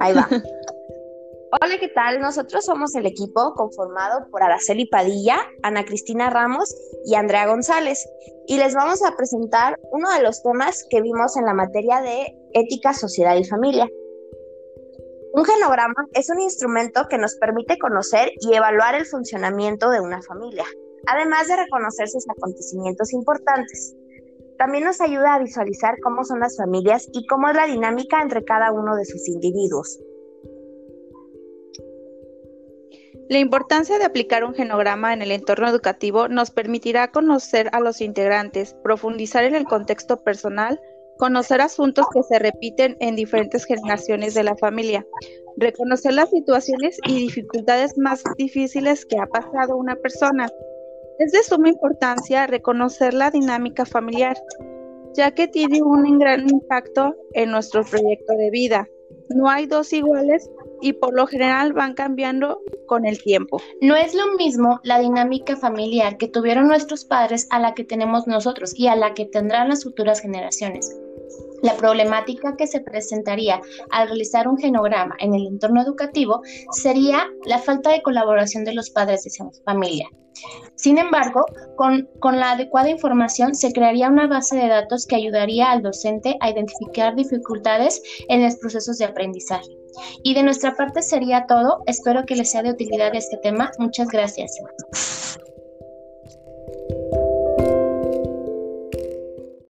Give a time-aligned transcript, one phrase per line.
[0.00, 0.28] Ahí va.
[1.60, 2.20] Hola, ¿qué tal?
[2.20, 8.08] Nosotros somos el equipo conformado por Araceli Padilla, Ana Cristina Ramos y Andrea González.
[8.46, 12.34] Y les vamos a presentar uno de los temas que vimos en la materia de
[12.54, 13.86] ética, sociedad y familia.
[15.34, 20.20] Un genograma es un instrumento que nos permite conocer y evaluar el funcionamiento de una
[20.22, 20.64] familia,
[21.06, 23.94] además de reconocer sus acontecimientos importantes.
[24.62, 28.44] También nos ayuda a visualizar cómo son las familias y cómo es la dinámica entre
[28.44, 29.98] cada uno de sus individuos.
[33.28, 38.00] La importancia de aplicar un genograma en el entorno educativo nos permitirá conocer a los
[38.00, 40.80] integrantes, profundizar en el contexto personal,
[41.18, 45.04] conocer asuntos que se repiten en diferentes generaciones de la familia,
[45.56, 50.48] reconocer las situaciones y dificultades más difíciles que ha pasado una persona.
[51.18, 54.36] Es de suma importancia reconocer la dinámica familiar,
[55.14, 58.88] ya que tiene un gran impacto en nuestro proyecto de vida.
[59.28, 63.60] No hay dos iguales y por lo general van cambiando con el tiempo.
[63.80, 68.26] No es lo mismo la dinámica familiar que tuvieron nuestros padres a la que tenemos
[68.26, 70.98] nosotros y a la que tendrán las futuras generaciones.
[71.62, 73.60] La problemática que se presentaría
[73.90, 78.90] al realizar un genograma en el entorno educativo sería la falta de colaboración de los
[78.90, 80.08] padres de esa familia.
[80.74, 81.44] Sin embargo,
[81.76, 86.36] con, con, la adecuada información se crearía una base de datos que ayudaría al docente
[86.40, 89.68] a identificar dificultades en los procesos de aprendizaje.
[90.22, 91.82] Y de nuestra parte sería todo.
[91.86, 93.70] Espero que les sea de utilidad este tema.
[93.78, 94.58] Muchas gracias.